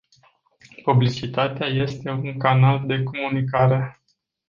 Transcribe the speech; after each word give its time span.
Publicitatea 0.83 1.67
este 1.67 2.09
un 2.09 2.37
canal 2.37 2.87
de 2.87 3.03
comunicare. 3.03 4.01